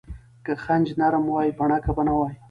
[0.45, 2.33] که خج نرم وای، بڼکه به نه وای.